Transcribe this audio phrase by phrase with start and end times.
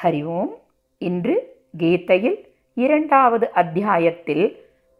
[0.00, 0.52] ஹரி ஓம்
[1.00, 1.36] இன்று
[1.78, 2.38] கீதையில்
[2.76, 4.46] இரண்டாவது அத்தியாயத்தில்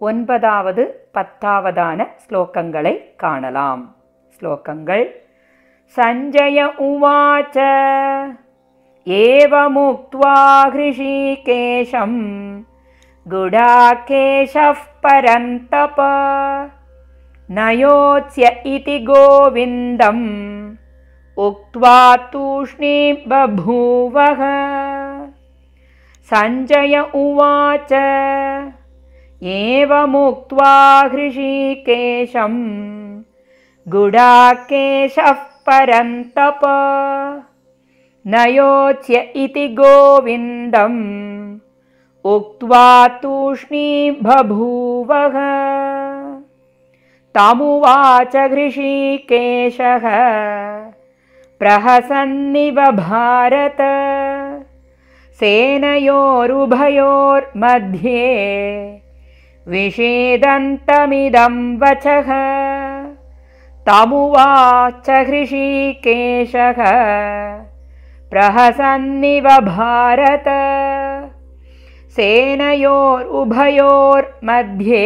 [0.00, 0.82] ஒன்பதாவது
[1.14, 3.82] பத்தாவதான ஸ்லோகங்களை காணலாம்
[4.36, 5.04] ஸ்லோகங்கள்
[5.96, 7.58] சஞ்சய உவாச்ச
[9.06, 10.36] ஏவமுக்த்வா
[10.72, 12.18] ஹிருஷிகேஷம்
[13.26, 15.96] गुडाकेशः परन्तप
[17.48, 20.26] नयोत्स्य इति गोविन्दम्
[21.47, 24.41] उक्त्वा तूष्णीं बभूवः।
[26.29, 27.93] सञ्जय उवाच
[29.43, 30.75] एवमुक्त्वा
[31.13, 32.53] हृषीकेशं
[33.87, 35.31] गुडाकेशः
[35.69, 36.59] परन्तप
[38.27, 41.01] नयोत्स्य इति गोविन्दम्
[42.25, 45.37] उक्त्वा तूष्णी बभूवः।
[47.35, 50.05] तमुवाच हृषीकेशः
[51.61, 53.77] प्रहसन्निव भारत।
[55.39, 56.21] सेनयोरुभयोर्मध्ये
[59.67, 62.31] विषेदन्तमिदं वचः।
[63.87, 66.81] तमुवाच हृषीकेशः।
[68.31, 70.47] प्रहसन्निव भारत।
[72.11, 75.05] सेनयोरुभयोर्मध्ये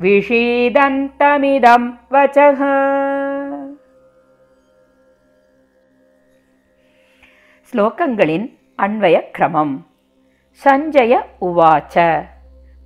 [0.00, 2.62] विषीदन्तमिदं वचः
[7.73, 8.47] ஸ்லோகங்களின்
[8.79, 9.75] அன்வய கிரமம்
[10.61, 11.13] சஞ்சய
[11.47, 12.05] உவாச்ச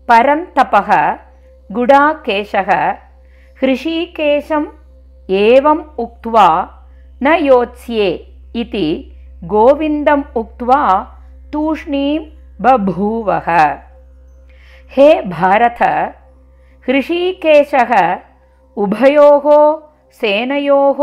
[0.07, 0.89] பரந்தபக
[1.69, 2.71] குடாகேஷக
[3.57, 4.69] ஹிருஷிகேஷம்
[5.29, 6.49] ஏவம் உக்த்வா
[7.21, 8.09] ந யோத்ஸ்யே
[8.55, 8.87] இதி
[9.47, 10.81] கோவிந்தம் உக்த்வா
[11.53, 12.25] தூஷ்ணீம்
[12.59, 13.47] बभूवः
[14.91, 15.81] हे भारत
[16.87, 17.91] हृषीकेशः
[18.77, 19.45] उभयोः
[20.21, 20.99] सेनयोः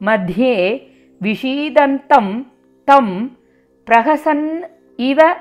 [0.00, 0.54] मध्ये
[1.20, 2.26] विषीदन्तं
[2.89, 3.37] தம்
[3.87, 4.61] பிரகசன்
[4.95, 5.37] இவ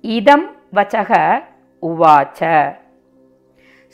[0.00, 1.42] இதம் வச்சக
[1.82, 2.40] உவாச்ச.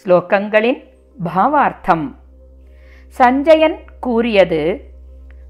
[0.05, 0.85] ஸ்லோகங்களின்
[1.25, 2.17] பாவார்த்தம்.
[3.09, 4.91] சஞ்சயன் கூறியது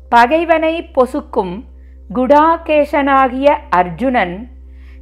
[0.09, 1.65] பகைவனை பொசுக்கும்
[2.15, 4.51] குடாகேசனாகிய அர்ஜுனன்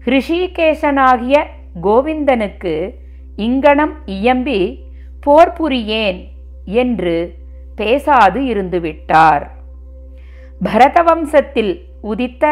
[0.06, 1.44] ஹிருஷிகேசனாகிய
[1.82, 2.94] கோவிந்தனுக்கு
[3.36, 4.78] இங்கனம் இயம்பி
[5.20, 6.24] போர் புரியேன்
[6.64, 7.34] என்று
[7.76, 9.50] பேசாது இருந்துவிட்டார்.
[10.64, 12.44] பரதவம்சத்தில் உதித்த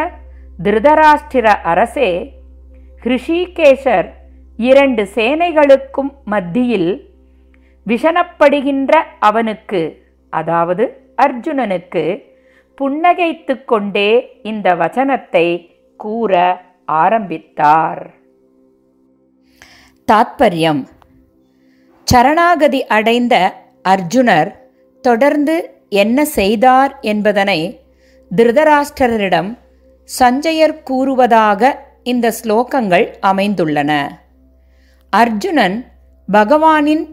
[0.63, 2.09] திருதராஷ்டிர அரசே
[3.03, 4.07] ரிஷிகேசர்
[4.59, 6.91] இரண்டு சேனைகளுக்கும் மத்தியில்
[7.87, 9.81] விஷனப்படுகின்ற அவனுக்கு
[10.33, 10.83] அதாவது
[11.25, 12.03] அர்ஜுனனுக்கு
[12.77, 14.09] புன்னகைத்து கொண்டே
[14.43, 15.45] இந்த வச்சனத்தை
[15.99, 16.33] கூற
[17.01, 18.03] ஆரம்பித்தார்.
[20.07, 20.81] தாத்பரியம்.
[22.07, 23.35] சரணாகதி அடைந்த
[23.93, 24.49] அர்ஜுனர்
[25.03, 25.55] தொடர்ந்து
[26.01, 27.59] என்ன செய்தார் என்பதனை
[28.31, 29.57] திருதராஷ்டரரிடம்
[30.19, 33.91] சஞ்சயர் கூறுவதாக இந்த ஸ்லோகங்கள் அமைந்துள்ளன.
[35.09, 35.85] அர்ஜுனன்
[36.31, 37.05] பகவானின்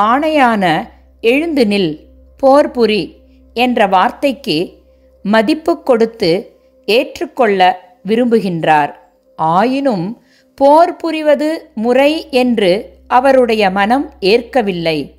[0.00, 0.84] ஆணையான
[1.20, 1.92] எழுந்து நில்
[2.36, 3.16] போர் புரி
[3.54, 4.78] என்ற வார்த்தைக்கு
[5.22, 7.60] மதிப்பு கொடுத்து ஏற்றுக்கொள்ள
[8.08, 8.92] விரும்புகின்றார்.
[9.36, 10.22] ஆயினும்
[10.54, 15.14] போர் புரிவது முறை என்று அவருடைய மனம் ஏற்கவில்லை.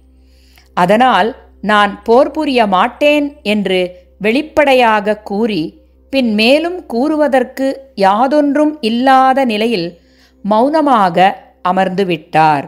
[0.74, 5.64] அதனால் நான் போர் புரிய மாட்டேன் என்று வெளிப்படையாக கூறி
[6.10, 9.90] பின் மேலும் கூறுவதற்கு யாதொன்றும் இல்லாத நிலையில்
[10.44, 11.18] மௌனமாக
[11.70, 12.66] அமர்ந்துவிட்டார்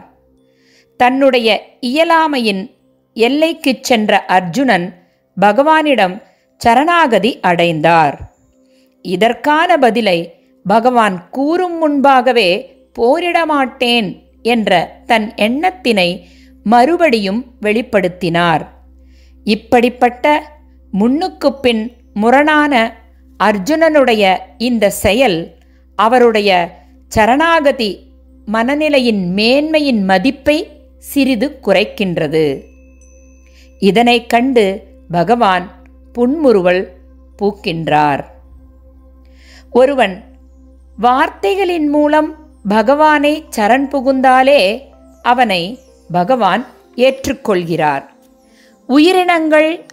[0.99, 1.49] தன்னுடைய
[1.81, 2.63] இயலாமையின்
[3.15, 4.85] எல்லைக்குச் சென்ற அர்ஜுனன்
[5.37, 6.15] பகவானிடம்
[6.61, 8.15] சரணாகதி அடைந்தார்.
[9.05, 10.19] இதற்கான பதிலை
[10.65, 12.49] பகவான் கூறும் முன்பாகவே
[12.99, 14.09] போரிடமாட்டேன்
[14.41, 14.71] என்ற
[15.05, 16.09] தன் எண்ணத்தினை
[16.63, 18.63] மறுபடியும் வெளிப்படுத்தினார்.
[19.43, 20.25] இப்படிப்பட்ட
[20.97, 22.73] முன்னுக்கு பின் முரணான
[23.43, 25.55] அர்ஜுனனுடைய இந்த செயல்
[25.95, 26.49] அவருடைய
[27.07, 28.07] சரணாகதி
[28.51, 32.61] மனநிலையின் மேன்மையின் மதிப்பை சிறிது குறைக்கின்றது.
[33.79, 35.71] இதனை கண்டு பகவான்
[36.13, 36.83] புன்முறுவல்
[37.41, 38.23] பூக்கின்றார்.
[39.71, 40.23] ஒருவன்
[40.97, 42.29] வார்த்தைகளின் மூலம்
[42.68, 44.81] பகவானை சரண் புகுந்தாலே
[45.21, 45.79] அவனை
[46.12, 46.65] பகவான்
[46.95, 48.03] ஏற்றுக்கொள்கிறார்.
[48.88, 49.85] உயிரினங்கள்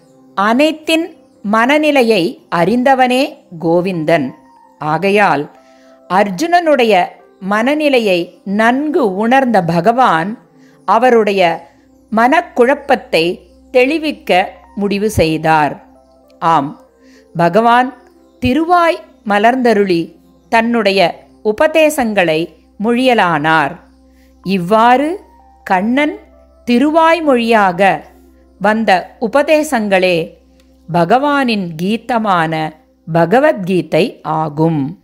[0.44, 1.06] அனைத்தின்
[1.54, 2.22] மனநிலையை
[2.56, 3.22] அறிந்தவனே
[3.60, 4.26] கோவிந்தன்.
[4.78, 5.42] ஆகையால்
[6.10, 6.94] அர்ஜுனனுடைய
[7.52, 8.18] மனநிலையை
[8.60, 10.30] நன்கு உணர்ந்த பகவான்
[10.88, 11.42] அவருடைய
[12.12, 13.24] மனக்குழப்பத்தை
[13.70, 14.30] தெளிவிக்க
[14.74, 15.74] முடிவு செய்தார்.
[16.38, 16.70] ஆம்
[17.34, 17.88] பகவான்
[18.42, 20.02] திருவாய் மலர்ந்தருளி
[20.52, 21.00] தன்னுடைய
[21.42, 22.40] உபதேசங்களை
[22.84, 23.74] மொழியலானார்.
[24.46, 25.08] இவ்வாறு
[25.64, 26.14] கண்ணன்
[26.66, 27.80] திருவாய்மொழியாக
[28.60, 30.16] வந்த உபதேசங்களே
[30.92, 35.00] பகவானின் கீதமான பகவத்கீதை ஆகும்.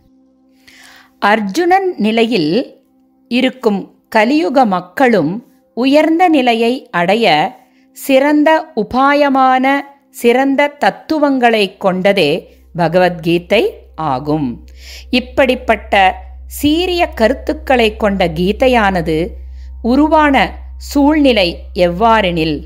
[1.19, 2.81] அர்ஜுனன் நிலையில்
[3.27, 7.55] இருக்கும் கலியுக மக்களும் உயர்ந்த நிலையை அடைய
[7.91, 9.65] சிறந்த உபாயமான
[10.09, 14.65] சிறந்த தத்துவங்களை கொண்டதே பகவத்கீதை ஆகும்.
[15.09, 16.15] இப்படிப்பட்ட
[16.47, 19.27] சீரிய கருத்துக்களை கொண்ட கீதையானது
[19.81, 22.63] உருவான சூழ்நிலை எவ்வாறெனில்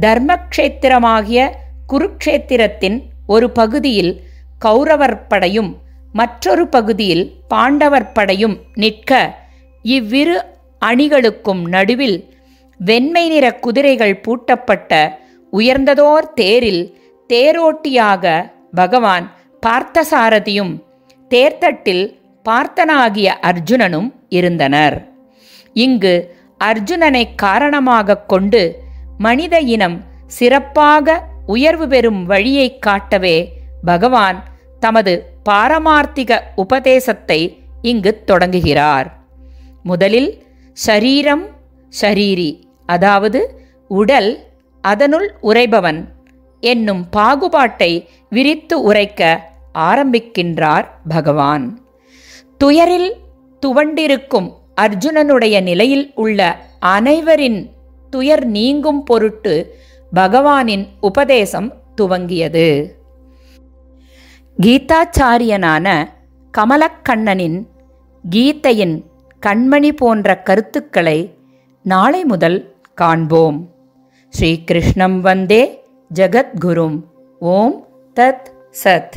[0.00, 1.50] தர்மக்ஷேத்திரமாகிய
[1.92, 4.22] குருக்ஷேத்திரத்தின் ஒரு பகுதியில்
[4.58, 5.76] கௌரவர் படையும்
[6.12, 9.36] மற்றொரு பகுதியில் பாண்டவர் படையும் நிற்க
[9.82, 10.44] இவ்விரு
[10.86, 12.34] அணிகளுக்கும் நடுவில்
[12.78, 15.18] வெண்மை நிற குதிரைகள் பூட்டப்பட்ட
[15.52, 16.96] உயர்ந்ததோர் தேரில்
[17.28, 19.30] தேரோட்டியாக பகவான்
[19.66, 20.72] பார்த்தசாரதியும்
[21.30, 25.10] தேர்தட்டில் பார்த்தனாகிய அர்ஜுனனும் இருந்தனர்.
[25.72, 26.34] இங்கு
[26.64, 28.84] அர்ஜுனனை காரணமாக கொண்டு
[29.18, 33.52] மனித இனம் சிறப்பாக உயர்வு பெறும் வழியை காட்டவே
[33.84, 34.44] பகவான்
[34.80, 39.24] தமது பாரமார்த்திக உபதேசத்தை இங்கு தொடங்குகிறார்.
[39.82, 40.44] முதலில்
[40.86, 41.44] ஷரீரம்
[42.00, 44.44] ஷரீரி அதாவது உடல்
[44.80, 46.08] அதனுள் உரைபவன்
[46.60, 51.80] என்னும் பாகுபாட்டை விரித்து உரைக்க ஆரம்பிக்கின்றார் பகவான்.
[52.58, 53.16] துயரில்
[53.66, 54.48] துவண்டிருக்கும்
[54.80, 56.40] அர்ஜுனனுடைய நிலையில் உள்ள
[56.80, 57.75] அனைவரின்
[58.16, 59.54] துயர் நீங்கும் பொருட்டு
[60.14, 61.68] பகவானின் உபதேசம்
[62.00, 62.90] துவங்கியது.
[64.62, 66.08] கீதாச்சாரியனான
[66.58, 67.58] கமலக்கண்ணனின்
[68.30, 68.96] கீதையின்
[69.46, 71.18] கண்மணி போன்ற கருத்துக்களை
[71.82, 72.58] நாளை முதல்
[72.94, 73.58] காண்போம்.
[74.28, 75.62] ஸ்ரீகிருஷ்ணம் வந்தே
[76.14, 77.00] ஜகத்குரும்.
[77.38, 78.48] ஓம் தத்
[78.84, 79.16] சத்.